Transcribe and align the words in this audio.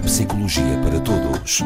Neuropsicologia 0.00 0.78
para 0.82 0.98
Todos. 1.00 1.60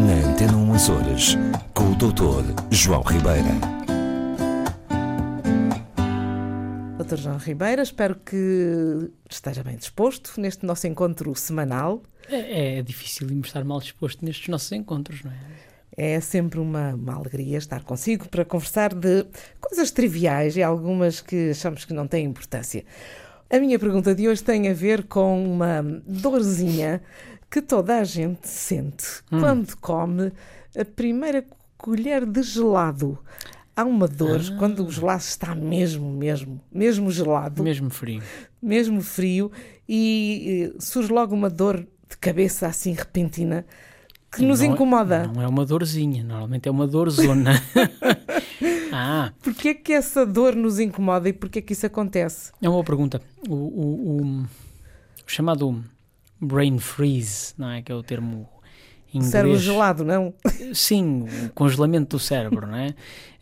Na 0.00 0.30
Antena 0.30 0.56
1 0.56 0.72
Açores, 0.72 1.36
com 1.74 1.90
o 1.90 1.94
Dr. 1.94 2.54
João 2.70 3.02
Ribeira. 3.02 3.50
Dr. 6.98 7.16
João 7.16 7.36
Ribeira, 7.36 7.82
espero 7.82 8.16
que 8.16 9.10
esteja 9.28 9.62
bem 9.62 9.76
disposto 9.76 10.40
neste 10.40 10.64
nosso 10.64 10.86
encontro 10.86 11.34
semanal. 11.34 12.02
É, 12.30 12.78
é 12.78 12.82
difícil 12.82 13.28
estar 13.44 13.62
mal 13.64 13.78
disposto 13.78 14.24
nestes 14.24 14.48
nossos 14.48 14.72
encontros, 14.72 15.22
não 15.22 15.32
é? 15.32 15.36
É 15.94 16.20
sempre 16.20 16.58
uma, 16.58 16.94
uma, 16.94 17.14
alegria 17.14 17.58
estar 17.58 17.84
consigo 17.84 18.26
para 18.26 18.46
conversar 18.46 18.94
de 18.94 19.26
coisas 19.60 19.90
triviais 19.90 20.56
e 20.56 20.62
algumas 20.62 21.20
que 21.20 21.50
achamos 21.50 21.84
que 21.84 21.92
não 21.92 22.06
têm 22.06 22.24
importância. 22.24 22.86
A 23.52 23.58
minha 23.58 23.78
pergunta 23.78 24.14
de 24.14 24.26
hoje 24.26 24.42
tem 24.42 24.66
a 24.70 24.72
ver 24.72 25.04
com 25.04 25.44
uma 25.44 25.82
dorzinha 26.06 27.02
que 27.50 27.60
toda 27.60 27.98
a 27.98 28.02
gente 28.02 28.48
sente 28.48 29.04
hum. 29.30 29.40
quando 29.40 29.76
come 29.76 30.32
a 30.74 30.84
primeira 30.86 31.44
colher 31.76 32.24
de 32.24 32.42
gelado. 32.42 33.18
Há 33.76 33.84
uma 33.84 34.08
dor 34.08 34.40
ah. 34.40 34.56
quando 34.58 34.86
o 34.86 34.90
gelado 34.90 35.20
está 35.20 35.54
mesmo, 35.54 36.10
mesmo, 36.10 36.62
mesmo 36.72 37.10
gelado. 37.10 37.62
Mesmo 37.62 37.90
frio. 37.90 38.22
Mesmo 38.62 39.02
frio 39.02 39.52
e 39.86 40.74
surge 40.78 41.12
logo 41.12 41.34
uma 41.34 41.50
dor 41.50 41.86
de 42.08 42.16
cabeça 42.16 42.66
assim 42.66 42.92
repentina 42.92 43.66
que 44.34 44.42
nos 44.42 44.60
não 44.60 44.66
é- 44.66 44.70
incomoda. 44.70 45.26
Não 45.26 45.42
é 45.42 45.46
uma 45.46 45.66
dorzinha, 45.66 46.24
normalmente 46.24 46.66
é 46.66 46.72
uma 46.72 46.86
dorzona. 46.86 47.62
ah. 48.92 49.32
Porquê 49.42 49.68
é 49.68 49.74
que 49.74 49.92
essa 49.92 50.24
dor 50.24 50.54
nos 50.54 50.78
incomoda 50.78 51.28
e 51.28 51.32
porquê 51.32 51.58
é 51.58 51.62
que 51.62 51.72
isso 51.72 51.86
acontece? 51.86 52.52
É 52.60 52.68
uma 52.68 52.74
boa 52.74 52.84
pergunta. 52.84 53.20
O, 53.48 53.54
o, 53.54 54.20
o, 54.20 54.42
o 54.42 54.46
chamado 55.26 55.84
brain 56.40 56.78
freeze, 56.78 57.54
não 57.56 57.70
é? 57.70 57.82
Que 57.82 57.92
é 57.92 57.94
o 57.94 58.02
termo 58.02 58.48
inglês. 59.12 59.30
Cérebro 59.30 59.58
gelado, 59.58 60.04
não? 60.04 60.34
Sim, 60.74 61.26
o 61.46 61.50
congelamento 61.50 62.16
do 62.16 62.20
cérebro, 62.20 62.66
não 62.66 62.76
é? 62.76 62.94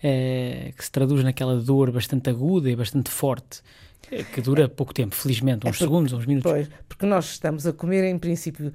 é? 0.03 0.73
Que 0.77 0.85
se 0.85 0.91
traduz 0.91 1.25
naquela 1.25 1.57
dor 1.57 1.91
bastante 1.91 2.29
aguda 2.29 2.71
e 2.71 2.77
bastante 2.77 3.11
forte 3.11 3.63
que 4.33 4.41
dura 4.41 4.69
pouco 4.69 4.93
tempo, 4.93 5.15
felizmente, 5.15 5.67
uns 5.67 5.69
é 5.69 5.71
porque, 5.71 5.85
segundos, 5.85 6.13
uns 6.13 6.27
minutos. 6.27 6.51
Pois, 6.51 6.69
porque 6.89 7.07
nós 7.07 7.31
estamos 7.31 7.67
a 7.67 7.73
comer, 7.73 8.05
em 8.05 8.19
princípio, 8.19 8.73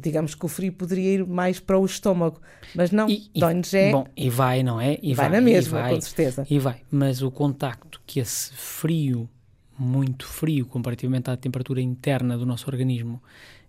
digamos 0.00 0.34
que 0.34 0.44
o 0.44 0.48
frio 0.48 0.72
poderia 0.72 1.14
ir 1.14 1.26
mais 1.26 1.60
para 1.60 1.78
o 1.78 1.84
estômago, 1.84 2.40
mas 2.74 2.90
não, 2.90 3.06
dói-nos 3.34 3.72
é... 3.74 3.90
Bom, 3.92 4.06
e 4.16 4.30
vai, 4.30 4.62
não 4.62 4.80
é? 4.80 4.98
E 5.02 5.14
vai, 5.14 5.28
vai 5.28 5.40
na 5.40 5.44
mesma, 5.44 5.80
vai, 5.80 5.94
com 5.94 6.00
certeza. 6.00 6.46
E 6.48 6.58
vai, 6.58 6.82
mas 6.90 7.22
o 7.22 7.30
contacto 7.30 8.00
que 8.06 8.20
esse 8.20 8.52
frio, 8.52 9.28
muito 9.78 10.26
frio, 10.26 10.66
comparativamente 10.66 11.30
à 11.30 11.36
temperatura 11.36 11.80
interna 11.80 12.36
do 12.36 12.46
nosso 12.46 12.66
organismo, 12.68 13.22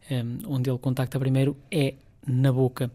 um, 0.09 0.55
onde 0.55 0.69
ele 0.69 0.79
contacta 0.79 1.19
primeiro, 1.19 1.57
é 1.69 1.95
na 2.25 2.51
boca, 2.51 2.91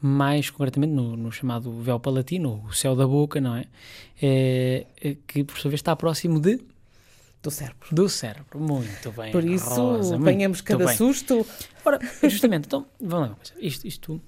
mais 0.00 0.50
concretamente 0.50 0.92
no, 0.92 1.16
no, 1.16 1.32
chamado 1.32 1.72
véu 1.80 1.98
palatino, 1.98 2.64
o 2.68 2.72
céu 2.72 2.94
da 2.94 3.06
boca, 3.06 3.40
não 3.40 3.56
é? 3.56 3.64
é? 4.22 4.86
Que 5.26 5.42
por 5.42 5.58
sua 5.58 5.70
vez 5.70 5.80
está 5.80 5.96
próximo 5.96 6.40
de 6.40 6.60
do 7.42 7.50
cérebro. 7.50 7.88
Do 7.92 8.08
cérebro, 8.08 8.58
muito 8.58 9.12
bem. 9.12 9.30
Por 9.30 9.44
isso, 9.44 9.68
Rosa, 9.68 10.16
apanhamos 10.16 10.60
cada 10.60 10.86
bem. 10.86 10.96
susto. 10.96 11.46
Ora, 11.84 11.98
justamente, 12.28 12.66
então, 12.66 12.86
vamos 13.00 13.30
lá, 13.30 13.36
isto, 13.60 13.86
isto 13.86 14.20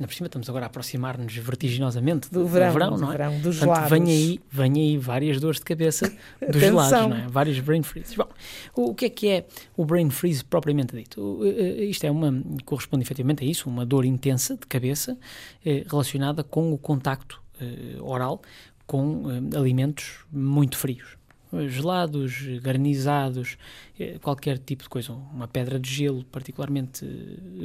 na 0.00 0.06
por 0.06 0.14
cima 0.14 0.28
estamos 0.28 0.48
agora 0.48 0.64
a 0.64 0.68
aproximar-nos 0.68 1.36
vertiginosamente 1.36 2.30
do, 2.30 2.40
do 2.40 2.46
verão, 2.46 2.72
verão, 2.72 2.96
não 2.96 3.08
é? 3.10 3.12
Verão, 3.12 3.38
dos 3.40 3.58
Portanto, 3.58 3.90
vem 3.90 4.04
aí, 4.04 4.40
vem 4.50 4.72
aí 4.72 4.96
várias 4.96 5.38
dores 5.38 5.58
de 5.58 5.64
cabeça 5.66 6.10
dos 6.50 6.58
gelados, 6.58 6.90
não 6.90 7.14
é? 7.14 7.28
Vários 7.28 7.60
brain 7.60 7.82
freezes. 7.82 8.16
Bom, 8.16 8.26
o, 8.74 8.94
que 8.94 9.04
é 9.04 9.10
que 9.10 9.28
é 9.28 9.46
o 9.76 9.84
brain 9.84 10.08
freeze 10.08 10.42
propriamente 10.42 10.96
dito? 10.96 11.20
O, 11.20 11.46
isto 11.46 12.04
é 12.04 12.10
uma, 12.10 12.32
corresponde 12.64 13.04
efetivamente 13.04 13.44
a 13.44 13.46
isso, 13.46 13.68
uma 13.68 13.84
dor 13.84 14.06
intensa 14.06 14.56
de 14.56 14.66
cabeça 14.66 15.18
eh, 15.64 15.84
relacionada 15.86 16.42
com 16.42 16.72
o 16.72 16.78
contacto 16.78 17.42
eh, 17.60 17.98
oral 18.00 18.40
com 18.86 19.30
eh, 19.30 19.58
alimentos 19.58 20.24
muito 20.32 20.78
frios 20.78 21.19
gelados, 21.68 22.42
garnizados, 22.62 23.58
eh, 23.98 24.18
qualquer 24.20 24.58
tipo 24.58 24.84
de 24.84 24.88
coisa, 24.88 25.12
uma 25.12 25.48
pedra 25.48 25.78
de 25.78 25.90
gelo 25.90 26.24
particularmente 26.24 27.04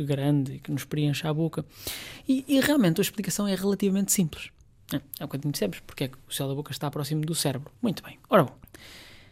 grande 0.05 0.59
que 0.59 0.71
nos 0.71 0.83
preencha 0.83 1.29
a 1.29 1.33
boca. 1.33 1.63
E, 2.27 2.43
e 2.47 2.59
realmente 2.59 2.99
a 2.99 3.03
explicação 3.03 3.47
é 3.47 3.55
relativamente 3.55 4.11
simples. 4.11 4.49
É, 4.91 4.97
é 4.97 5.23
um 5.23 5.27
bocadinho 5.27 5.55
simples, 5.55 5.81
porque 5.85 6.05
é 6.05 6.07
que 6.07 6.17
o 6.27 6.33
céu 6.33 6.47
da 6.47 6.55
boca 6.55 6.71
está 6.71 6.89
próximo 6.89 7.21
do 7.21 7.35
cérebro. 7.35 7.71
Muito 7.81 8.03
bem. 8.03 8.17
Ora 8.29 8.43
bom, 8.43 8.55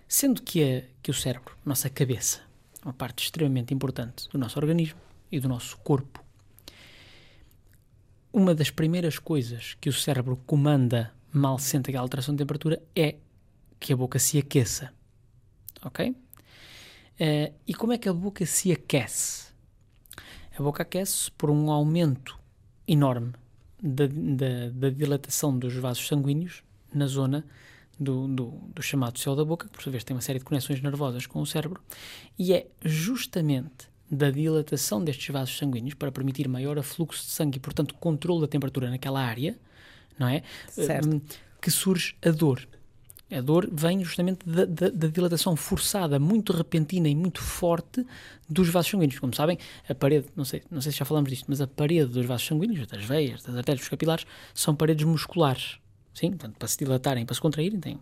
sendo 0.08 0.42
que, 0.42 0.64
a, 0.64 0.84
que 1.02 1.12
o 1.12 1.14
cérebro, 1.14 1.56
nossa 1.66 1.90
cabeça, 1.90 2.42
é 2.82 2.88
uma 2.88 2.94
parte 2.94 3.24
extremamente 3.24 3.74
importante 3.74 4.30
do 4.30 4.38
nosso 4.38 4.60
organismo 4.60 5.00
e 5.32 5.40
do 5.40 5.48
nosso 5.48 5.78
corpo, 5.78 6.24
uma 8.32 8.56
das 8.56 8.72
primeiras 8.72 9.20
coisas 9.20 9.76
que 9.80 9.90
o 9.90 9.94
cérebro 9.94 10.38
comanda 10.46 11.14
mal 11.32 11.58
sente 11.60 11.90
aquela 11.90 12.04
alteração 12.04 12.34
de 12.34 12.40
temperatura 12.40 12.82
é 12.96 13.16
que 13.84 13.92
a 13.92 13.98
boca 13.98 14.18
se 14.18 14.40
aqueça. 14.40 14.94
Ok? 15.84 16.10
Uh, 16.10 17.54
e 17.68 17.74
como 17.74 17.92
é 17.92 17.98
que 17.98 18.08
a 18.08 18.14
boca 18.14 18.46
se 18.46 18.72
aquece? 18.72 19.48
A 20.58 20.64
boca 20.64 20.84
aquece 20.84 21.30
por 21.32 21.50
um 21.50 21.70
aumento 21.70 22.40
enorme 22.88 23.34
da, 23.82 24.08
da, 24.08 24.70
da 24.74 24.90
dilatação 24.90 25.60
dos 25.60 25.76
vasos 25.76 26.08
sanguíneos 26.08 26.64
na 26.94 27.08
zona 27.08 27.46
do, 28.00 28.26
do, 28.28 28.46
do, 28.74 28.82
chamado 28.82 29.20
céu 29.20 29.36
da 29.36 29.44
boca, 29.44 29.68
que 29.68 29.74
por 29.74 29.84
sua 29.84 29.92
vez 29.92 30.06
tem 30.06 30.16
uma 30.16 30.22
série 30.22 30.40
de 30.40 30.46
conexões 30.46 30.82
nervosas 30.82 31.28
com 31.28 31.42
o 31.42 31.46
cérebro, 31.46 31.82
e 32.40 32.54
é 32.54 32.68
justamente 32.84 33.90
da 34.10 34.32
dilatação 34.32 35.04
destes 35.04 35.28
vasos 35.28 35.58
sanguíneos 35.58 35.96
para 35.96 36.12
permitir 36.12 36.48
maior 36.48 36.80
afluxo 36.80 37.26
de 37.26 37.32
sangue 37.32 37.58
e, 37.58 37.60
portanto, 37.60 37.96
controle 37.96 38.42
da 38.42 38.48
temperatura 38.48 38.90
naquela 38.90 39.22
área, 39.22 39.60
não 40.18 40.28
é? 40.28 40.42
Certo. 40.70 41.22
que 41.62 41.70
surge 41.70 42.16
a 42.24 42.30
dor. 42.30 42.68
A 43.36 43.42
dor 43.42 43.68
vem 43.72 44.04
justamente 44.04 44.48
da, 44.48 44.66
da, 44.66 44.90
da, 44.90 45.08
dilatação 45.08 45.56
forçada, 45.56 46.20
muito 46.20 46.54
repentina 46.54 47.10
e 47.10 47.16
muito 47.16 47.42
forte 47.42 48.06
dos 48.48 48.70
vasos 48.70 48.92
sanguíneos. 48.92 49.20
Como 49.20 49.34
sabem, 49.36 49.58
a 49.90 49.96
parede, 49.96 50.28
não 50.36 50.46
sei, 50.46 50.62
não 50.70 50.82
sei 50.82 50.92
se 50.92 51.00
já 51.00 51.06
falamos 51.06 51.30
disto, 51.30 51.46
mas 51.48 51.60
a 51.60 51.66
parede 51.68 52.12
dos 52.12 52.26
vasos 52.26 52.46
sanguíneos, 52.46 52.86
das 52.86 53.04
veias, 53.04 53.42
das 53.42 53.56
artérias, 53.56 53.82
dos 53.82 53.90
capilares, 53.90 54.26
são 54.54 54.76
paredes 54.76 55.06
musculares. 55.06 55.80
Sim, 56.14 56.30
portanto, 56.32 56.58
para 56.58 56.68
se 56.68 56.78
dilatarem, 56.78 57.26
para 57.26 57.34
se 57.34 57.42
contraírem, 57.42 57.80
têm 57.80 58.00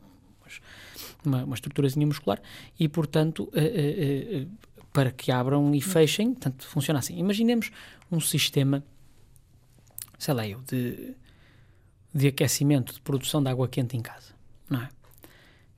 uma, 1.24 1.44
uma 1.44 1.56
estruturazinha 1.56 2.06
muscular 2.06 2.42
e, 2.80 2.90
portanto, 2.90 3.44
uh, 3.44 3.58
uh, 3.58 4.44
uh, 4.44 4.52
para 4.92 5.12
que 5.12 5.32
abram 5.32 5.74
e 5.74 5.82
fechem, 5.82 6.34
portanto, 6.34 6.68
funciona 6.68 7.00
assim. 7.00 7.18
Imaginemos 7.18 7.72
um 8.12 8.20
sistema, 8.20 8.84
sei 10.18 10.34
lá 10.34 10.48
eu, 10.48 10.62
de, 10.62 11.16
de 12.14 12.28
aquecimento, 12.28 12.94
de 12.94 13.02
produção 13.02 13.42
de 13.42 13.50
água 13.50 13.68
quente 13.68 13.96
em 13.96 14.02
casa, 14.02 14.34
não 14.70 14.82
é? 14.82 14.90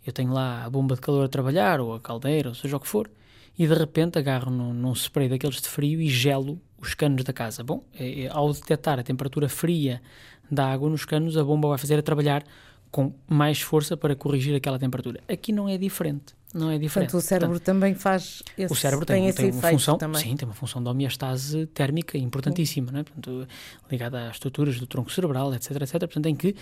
Eu 0.05 0.13
tenho 0.13 0.31
lá 0.31 0.63
a 0.63 0.69
bomba 0.69 0.95
de 0.95 1.01
calor 1.01 1.25
a 1.25 1.27
trabalhar, 1.27 1.79
ou 1.79 1.93
a 1.93 1.99
caldeira, 1.99 2.49
ou 2.49 2.55
seja 2.55 2.77
o 2.77 2.79
que 2.79 2.87
for, 2.87 3.09
e 3.57 3.67
de 3.67 3.73
repente 3.73 4.17
agarro 4.17 4.51
num, 4.51 4.73
num 4.73 4.93
spray 4.93 5.29
daqueles 5.29 5.61
de 5.61 5.67
frio 5.67 6.01
e 6.01 6.09
gelo 6.09 6.59
os 6.79 6.93
canos 6.93 7.23
da 7.23 7.31
casa. 7.31 7.63
Bom, 7.63 7.83
é, 7.93 8.23
é, 8.23 8.29
ao 8.29 8.51
detectar 8.51 8.99
a 8.99 9.03
temperatura 9.03 9.47
fria 9.47 10.01
da 10.51 10.71
água 10.71 10.89
nos 10.89 11.05
canos, 11.05 11.37
a 11.37 11.43
bomba 11.43 11.69
vai 11.69 11.77
fazer 11.77 11.97
a 11.97 12.01
trabalhar 12.01 12.43
com 12.91 13.13
mais 13.27 13.61
força 13.61 13.95
para 13.97 14.15
corrigir 14.15 14.55
aquela 14.55 14.77
temperatura. 14.77 15.21
Aqui 15.27 15.51
não 15.51 15.67
é 15.67 15.77
diferente 15.77 16.35
não 16.53 16.69
é 16.69 16.77
diferente. 16.77 17.11
Portanto, 17.11 17.23
o 17.23 17.27
cérebro 17.27 17.55
Portanto, 17.55 17.65
também 17.65 17.95
faz 17.95 18.43
esse, 18.57 18.71
O 18.71 18.75
cérebro 18.75 19.05
tem, 19.05 19.23
tem, 19.33 19.33
tem 19.33 19.51
uma 19.51 19.69
função, 19.69 19.97
também. 19.97 20.21
sim, 20.21 20.35
tem 20.35 20.47
uma 20.47 20.53
função 20.53 20.83
de 20.83 20.89
homeostase 20.89 21.65
térmica 21.67 22.17
importantíssima, 22.17 22.91
né? 22.91 23.03
Portanto, 23.03 23.47
ligada 23.91 24.27
às 24.27 24.35
estruturas 24.35 24.79
do 24.79 24.85
tronco 24.85 25.11
cerebral, 25.11 25.53
etc, 25.53 25.71
etc, 25.81 25.99
portanto, 25.99 26.27
em 26.27 26.35
que 26.35 26.55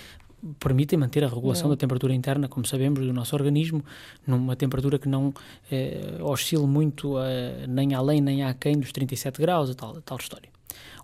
permitem 0.59 0.97
manter 0.97 1.23
a 1.23 1.27
regulação 1.27 1.69
da 1.69 1.75
temperatura 1.75 2.13
interna, 2.13 2.47
como 2.47 2.65
sabemos, 2.65 3.05
do 3.05 3.13
nosso 3.13 3.35
organismo, 3.35 3.83
numa 4.25 4.55
temperatura 4.55 4.97
que 4.97 5.07
não 5.07 5.33
eh, 5.71 6.17
oscile 6.21 6.65
muito 6.65 7.19
eh, 7.19 7.65
nem 7.67 7.93
além 7.93 8.21
nem 8.21 8.43
aquém 8.43 8.77
dos 8.79 8.91
37 8.91 9.39
graus, 9.39 9.69
a 9.69 9.75
tal, 9.75 9.97
a 9.97 10.01
tal 10.01 10.17
história. 10.17 10.49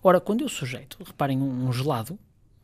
Ora, 0.03 0.19
quando 0.19 0.41
eu 0.41 0.49
sujeito, 0.49 0.97
reparem, 1.05 1.41
um, 1.41 1.67
um 1.67 1.73
gelado, 1.73 2.17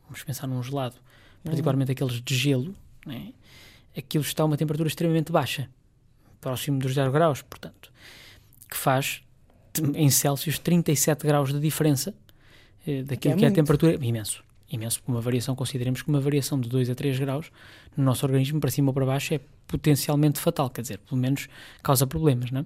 vamos 0.04 0.22
pensar 0.22 0.46
num 0.46 0.62
gelado, 0.62 0.96
particularmente 1.42 1.90
uhum. 1.90 1.94
aqueles 1.94 2.22
de 2.22 2.34
gelo, 2.34 2.74
né? 3.06 3.32
aquilo 3.96 4.24
está 4.24 4.42
a 4.42 4.46
uma 4.46 4.56
temperatura 4.56 4.88
extremamente 4.88 5.30
baixa 5.30 5.68
próximo 6.40 6.78
dos 6.78 6.92
0 6.92 7.10
graus, 7.10 7.40
portanto, 7.40 7.90
que 8.68 8.76
faz 8.76 9.22
em 9.94 10.10
Celsius 10.10 10.58
37 10.58 11.26
graus 11.26 11.52
de 11.52 11.58
diferença 11.58 12.14
eh, 12.86 13.02
daquilo 13.02 13.34
é 13.34 13.36
que 13.38 13.44
é 13.46 13.48
a 13.48 13.52
temperatura. 13.52 13.94
Imenso, 14.04 14.43
imenso, 14.70 15.00
uma 15.06 15.20
variação, 15.20 15.54
consideremos 15.54 16.02
que 16.02 16.08
uma 16.08 16.20
variação 16.20 16.58
de 16.58 16.68
2 16.68 16.90
a 16.90 16.94
3 16.94 17.18
graus 17.18 17.50
no 17.96 18.04
nosso 18.04 18.24
organismo, 18.24 18.60
para 18.60 18.70
cima 18.70 18.90
ou 18.90 18.94
para 18.94 19.06
baixo, 19.06 19.34
é 19.34 19.40
potencialmente 19.66 20.40
fatal, 20.40 20.70
quer 20.70 20.82
dizer, 20.82 20.98
pelo 20.98 21.20
menos 21.20 21.48
causa 21.82 22.06
problemas, 22.06 22.50
não 22.50 22.60
é? 22.60 22.64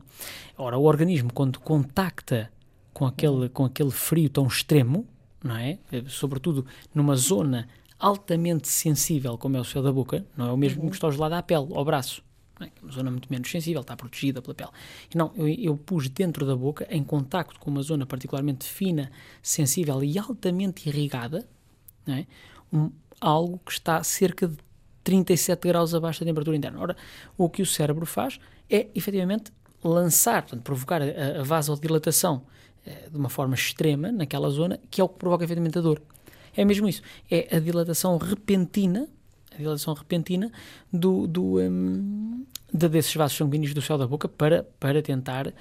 Ora, 0.56 0.79
o 0.79 0.85
organismo, 0.85 1.33
quando 1.33 1.61
contacta 1.61 2.50
com 2.93 3.06
aquele, 3.06 3.49
com 3.49 3.65
aquele 3.65 3.91
frio 3.91 4.29
tão 4.29 4.47
extremo, 4.47 5.06
não 5.43 5.56
é? 5.56 5.79
Eh, 5.93 6.03
sobretudo 6.09 6.67
numa 6.95 7.15
zona 7.15 7.69
altamente 7.99 8.69
sensível, 8.69 9.37
como 9.37 9.56
é 9.56 9.61
o 9.61 9.65
céu 9.65 9.83
da 9.83 9.93
boca, 9.93 10.25
não 10.37 10.49
é 10.49 10.53
o 10.53 10.56
mesmo 10.56 10.83
uhum. 10.83 10.89
que 10.89 10.97
está 10.97 11.11
gelado 11.11 11.35
à 11.35 11.43
pele, 11.43 11.69
ao 11.73 11.85
braço, 11.85 12.23
é? 12.61 12.65
é 12.65 12.71
uma 12.83 12.93
zona 12.93 13.11
muito 13.11 13.29
menos 13.31 13.50
sensível, 13.50 13.81
está 13.81 13.97
protegida 13.97 14.41
pela 14.43 14.55
pele. 14.55 14.71
Não, 15.15 15.33
eu, 15.37 15.49
eu 15.49 15.77
pus 15.77 16.09
dentro 16.09 16.47
da 16.47 16.56
boca, 16.56 16.87
em 16.91 17.03
contacto 17.03 17.59
com 17.59 17.71
uma 17.71 17.83
zona 17.83 18.06
particularmente 18.06 18.67
fina, 18.67 19.11
sensível 19.43 20.03
e 20.03 20.19
altamente 20.19 20.89
irrigada, 20.89 21.47
é? 22.14 22.26
um, 22.72 22.90
algo 23.20 23.60
que 23.64 23.72
está 23.72 24.02
cerca 24.02 24.46
de 24.46 24.56
37 25.05 25.66
graus 25.66 25.94
abaixo 25.94 26.20
da 26.20 26.26
temperatura 26.26 26.56
interna. 26.56 26.81
Ora, 26.81 26.96
o 27.37 27.49
que 27.49 27.62
o 27.62 27.66
cérebro 27.66 28.06
faz 28.06 28.38
é, 28.70 28.88
efetivamente, 28.94 29.52
lançar, 29.82 30.43
portanto, 30.43 30.62
provocar 30.62 31.00
a, 31.00 31.40
a 31.40 31.43
vasodilatação 31.43 32.43
eh, 32.84 33.08
de 33.10 33.16
uma 33.16 33.28
forma 33.28 33.55
extrema 33.55 34.10
naquela 34.10 34.50
zona, 34.50 34.78
que 34.90 35.00
é 35.00 35.05
o 35.05 35.08
que 35.08 35.19
provoca 35.19 35.44
efetivamente 35.44 35.78
a 35.78 35.81
dor. 35.81 36.02
É 36.56 36.64
mesmo 36.64 36.88
isso. 36.88 37.02
É 37.31 37.56
a 37.56 37.60
dilatação 37.60 38.16
repentina, 38.19 39.08
a 39.54 39.56
dilatação 39.56 39.94
repentina 39.94 40.50
do, 40.93 41.26
do, 41.26 41.58
um, 41.61 42.44
de, 42.72 42.88
desses 42.88 43.14
vasos 43.14 43.37
sanguíneos 43.37 43.72
do 43.72 43.81
céu 43.81 43.96
da 43.96 44.06
boca 44.06 44.28
para, 44.28 44.66
para 44.81 45.00
tentar 45.02 45.46
uh, 45.46 45.52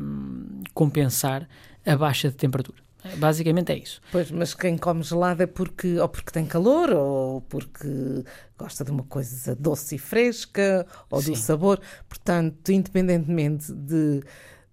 um, 0.00 0.62
compensar 0.72 1.48
a 1.84 1.96
baixa 1.96 2.28
de 2.28 2.36
temperatura. 2.36 2.87
Basicamente 3.16 3.72
é 3.72 3.78
isso. 3.78 4.00
Pois, 4.10 4.30
mas 4.30 4.54
quem 4.54 4.76
come 4.76 5.02
gelado 5.02 5.42
é 5.42 5.46
porque 5.46 5.98
ou 5.98 6.08
porque 6.08 6.32
tem 6.32 6.44
calor 6.44 6.90
ou 6.90 7.40
porque 7.42 8.24
gosta 8.58 8.84
de 8.84 8.90
uma 8.90 9.04
coisa 9.04 9.54
doce 9.54 9.94
e 9.94 9.98
fresca 9.98 10.86
ou 11.10 11.22
Sim. 11.22 11.32
do 11.32 11.36
sabor. 11.36 11.80
Portanto, 12.08 12.70
independentemente 12.70 13.72
de 13.72 14.22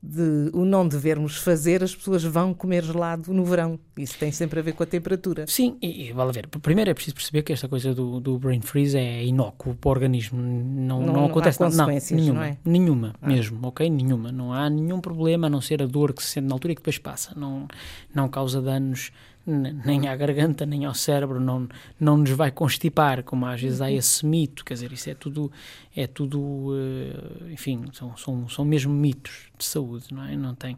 de 0.08 0.52
o 0.54 0.64
não 0.64 0.88
devermos 0.88 1.38
fazer, 1.38 1.84
as 1.84 1.96
pessoas 1.96 2.24
vão 2.24 2.54
comer 2.54 2.84
gelado 2.84 3.34
no 3.34 3.44
verão. 3.44 3.80
Isso 3.98 4.18
tem 4.20 4.32
sempre 4.32 4.60
a 4.60 4.64
ver 4.64 4.74
com 4.74 4.84
a 4.84 4.86
temperatura. 4.86 5.46
Sim, 5.48 5.78
e, 5.82 6.10
e 6.10 6.12
vale 6.12 6.30
a 6.30 6.34
ver. 6.34 6.48
Primeiro 6.48 6.92
é 6.92 6.94
preciso 6.94 7.16
perceber 7.16 7.42
que 7.42 7.52
esta 7.52 7.68
coisa 7.68 7.94
do, 7.94 8.20
do 8.20 8.38
brain 8.38 8.62
freeze 8.62 8.98
é 8.98 9.24
inócuo 9.26 9.74
para 9.76 9.90
o 9.90 9.92
organismo. 9.92 10.40
Não, 10.40 11.02
não, 11.02 11.14
não 11.14 11.26
acontece 11.26 11.60
nada. 11.60 11.76
Não, 11.76 11.88
nenhuma. 11.88 12.34
Não 12.34 12.44
é? 12.44 12.58
Nenhuma, 12.64 13.16
ah. 13.22 13.28
mesmo, 13.28 13.68
ok? 13.68 13.90
Nenhuma. 13.90 14.32
Não 14.32 14.54
há 14.54 14.70
nenhum 14.70 15.02
problema 15.02 15.48
a 15.48 15.50
não 15.50 15.62
ser 15.62 15.82
a 15.82 15.88
dor 15.88 16.14
que 16.14 16.22
se 16.22 16.30
sente 16.30 16.48
na 16.48 16.54
altura 16.54 16.74
e 16.74 16.76
que 16.76 16.82
depois 16.82 17.00
passa. 17.00 17.34
Não, 17.36 17.68
não 18.14 18.30
causa 18.30 18.62
danos 18.62 19.12
nem 19.46 20.08
à 20.08 20.16
garganta, 20.16 20.66
nem 20.66 20.86
ao 20.86 20.94
cérebro, 20.94 21.40
não, 21.40 21.68
não 22.00 22.18
nos 22.18 22.32
vai 22.32 22.52
constipar, 22.52 23.24
como 23.24 23.46
às 23.46 23.62
vezes 23.62 23.82
há 23.82 23.86
uhum. 23.86 23.92
esse 23.92 24.26
mito, 24.26 24.66
quer 24.66 24.74
dizer, 24.74 24.92
isso 24.92 25.10
é 25.10 25.14
tudo, 25.14 25.52
é 25.96 26.08
tudo 26.08 26.74
eh, 26.76 27.54
enfim, 27.54 27.86
são, 27.94 28.18
são, 28.18 28.50
são 28.50 28.66
mesmo 28.66 28.94
mitos 28.94 29.52
de 29.58 29.66
saúde, 29.66 30.08
não 30.12 30.24
é? 30.24 30.36
Não 30.36 30.56
tem. 30.56 30.76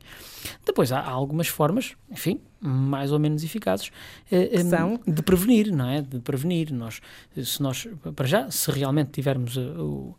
Depois 0.65 0.91
há, 0.91 0.99
há 0.99 1.09
algumas 1.09 1.47
formas, 1.47 1.95
enfim, 2.11 2.39
mais 2.59 3.11
ou 3.11 3.19
menos 3.19 3.43
eficazes 3.43 3.91
eh, 4.31 4.63
são? 4.63 4.99
de 5.07 5.21
prevenir, 5.21 5.71
não 5.71 5.87
é? 5.87 6.01
De 6.01 6.19
prevenir. 6.19 6.73
Nós, 6.73 7.01
se 7.41 7.61
nós, 7.61 7.87
para 8.15 8.27
já, 8.27 8.51
se 8.51 8.69
realmente 8.71 9.11
tivermos 9.11 9.57
eh, 9.57 9.61
o 9.61 10.15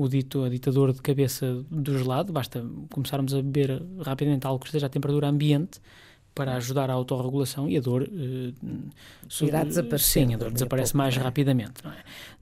o 0.00 0.08
dito 0.08 0.44
a 0.44 0.48
ditador 0.48 0.94
de 0.94 1.02
cabeça 1.02 1.62
do 1.70 1.98
gelado, 1.98 2.32
basta 2.32 2.64
começarmos 2.90 3.34
a 3.34 3.42
beber 3.42 3.82
rapidamente 4.00 4.46
algo 4.46 4.58
que 4.58 4.64
esteja 4.64 4.86
à 4.86 4.88
temperatura 4.88 5.28
ambiente, 5.28 5.78
para 6.34 6.54
ajudar 6.54 6.90
à 6.90 6.92
autorregulação 6.92 7.68
e 7.68 7.76
a 7.76 7.80
dor 7.80 8.02
uh, 8.02 9.44
irá 9.44 9.64
desaparecer. 9.64 10.26
Sim, 10.26 10.34
a 10.34 10.38
dor 10.38 10.50
desaparece 10.50 10.96
mais 10.96 11.16
é? 11.16 11.20
rapidamente. 11.20 11.86
É? 11.86 11.90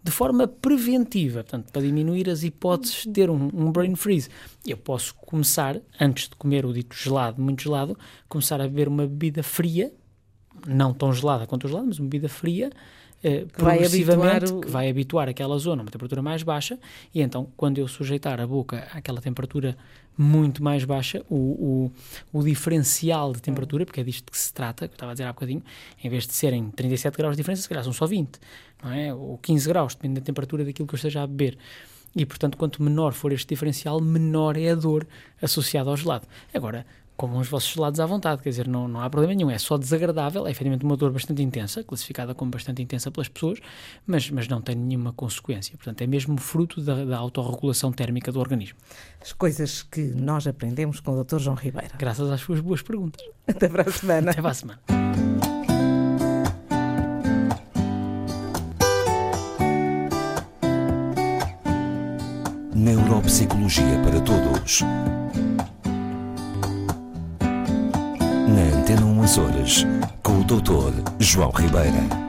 De 0.02 0.10
forma 0.10 0.46
preventiva, 0.46 1.42
portanto, 1.42 1.72
para 1.72 1.82
diminuir 1.82 2.28
as 2.28 2.42
hipóteses 2.42 3.04
de 3.04 3.10
ter 3.10 3.30
um, 3.30 3.50
um, 3.52 3.72
brain 3.72 3.94
freeze, 3.96 4.28
eu 4.66 4.76
posso 4.76 5.14
começar, 5.14 5.80
antes 6.00 6.28
de 6.28 6.36
comer 6.36 6.64
o 6.66 6.72
dito 6.72 6.94
gelado, 6.94 7.40
muito 7.40 7.62
gelado, 7.62 7.98
começar 8.28 8.60
a 8.60 8.64
beber 8.64 8.88
uma 8.88 9.06
bebida 9.06 9.42
fria, 9.42 9.92
não 10.66 10.92
tão 10.92 11.12
gelada 11.12 11.46
quanto 11.46 11.64
o 11.64 11.68
gelado, 11.68 11.86
mas 11.88 11.98
uma 11.98 12.08
bebida 12.08 12.28
fria, 12.28 12.70
Uh, 13.24 13.46
progressivamente 13.48 14.52
o... 14.52 14.60
que 14.60 14.68
vai 14.68 14.88
habituar 14.88 15.28
aquela 15.28 15.58
zona 15.58 15.82
a 15.82 15.84
uma 15.84 15.90
temperatura 15.90 16.22
mais 16.22 16.44
baixa 16.44 16.78
e 17.12 17.20
então 17.20 17.48
quando 17.56 17.78
eu 17.78 17.88
sujeitar 17.88 18.40
a 18.40 18.46
boca 18.46 18.86
àquela 18.92 19.20
temperatura 19.20 19.76
muito 20.18 20.62
mais 20.62 20.84
baixa, 20.84 21.24
o, 21.30 21.36
o, 22.32 22.38
o 22.40 22.42
diferencial 22.42 23.32
de 23.32 23.40
temperatura, 23.40 23.86
porque 23.86 24.00
é 24.00 24.04
disto 24.04 24.32
que 24.32 24.36
se 24.36 24.52
trata, 24.52 24.88
que 24.88 24.92
eu 24.92 24.96
estava 24.96 25.12
a 25.12 25.14
dizer 25.14 25.24
há 25.24 25.32
bocadinho, 25.32 25.62
em 26.02 26.10
vez 26.10 26.26
de 26.26 26.32
serem 26.32 26.70
37 26.70 27.16
graus 27.16 27.36
de 27.36 27.40
diferença, 27.40 27.62
se 27.62 27.68
calhar 27.68 27.84
são 27.84 27.92
só 27.92 28.04
20, 28.04 28.38
não 28.82 28.92
é? 28.92 29.14
Ou 29.14 29.38
15 29.38 29.68
graus, 29.68 29.94
dependendo 29.94 30.20
da 30.20 30.26
temperatura 30.26 30.64
daquilo 30.64 30.88
que 30.88 30.94
eu 30.94 30.96
esteja 30.96 31.22
a 31.22 31.26
beber. 31.26 31.56
E, 32.16 32.26
portanto, 32.26 32.56
quanto 32.56 32.82
menor 32.82 33.12
for 33.12 33.32
este 33.32 33.46
diferencial, 33.46 34.00
menor 34.00 34.56
é 34.56 34.70
a 34.70 34.74
dor 34.74 35.06
associada 35.40 35.88
ao 35.88 35.96
gelado. 35.96 36.26
Agora, 36.52 36.84
como 37.18 37.36
os 37.36 37.48
vossos 37.48 37.74
gelados 37.74 37.98
à 37.98 38.06
vontade, 38.06 38.40
quer 38.40 38.48
dizer, 38.48 38.68
não, 38.68 38.86
não 38.86 39.00
há 39.00 39.10
problema 39.10 39.34
nenhum, 39.34 39.50
é 39.50 39.58
só 39.58 39.76
desagradável, 39.76 40.46
é 40.46 40.52
efetivamente 40.52 40.84
uma 40.84 40.96
dor 40.96 41.10
bastante 41.10 41.42
intensa, 41.42 41.82
classificada 41.82 42.32
como 42.32 42.48
bastante 42.48 42.80
intensa 42.80 43.10
pelas 43.10 43.28
pessoas, 43.28 43.58
mas, 44.06 44.30
mas 44.30 44.46
não 44.46 44.62
tem 44.62 44.76
nenhuma 44.76 45.12
consequência. 45.12 45.76
Portanto, 45.76 46.00
é 46.00 46.06
mesmo 46.06 46.38
fruto 46.38 46.80
da, 46.80 47.04
da 47.04 47.18
autorregulação 47.18 47.90
térmica 47.90 48.30
do 48.30 48.38
organismo. 48.38 48.78
As 49.20 49.32
coisas 49.32 49.82
que 49.82 50.00
nós 50.00 50.46
aprendemos 50.46 51.00
com 51.00 51.10
o 51.10 51.24
Dr. 51.24 51.40
João 51.40 51.56
Ribeiro. 51.56 51.92
Graças 51.98 52.30
às 52.30 52.40
suas 52.40 52.60
boas 52.60 52.82
perguntas. 52.82 53.20
Até 53.48 53.68
para 53.68 53.82
a 53.82 53.90
semana. 53.90 54.30
Até 54.30 54.40
para 54.40 54.50
a 54.52 54.54
semana. 54.54 54.80
Neuropsicologia 62.76 64.00
para 64.04 64.20
Todos 64.20 64.84
Antena 68.88 69.04
1 69.04 69.20
Horas, 69.42 69.86
com 70.22 70.40
o 70.40 70.44
Dr. 70.44 71.12
João 71.18 71.50
Ribeira. 71.50 72.27